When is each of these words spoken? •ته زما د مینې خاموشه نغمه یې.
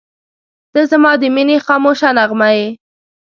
•ته 0.73 0.81
زما 0.91 1.11
د 1.21 1.23
مینې 1.35 1.57
خاموشه 1.65 2.09
نغمه 2.17 2.49
یې. 2.57 2.67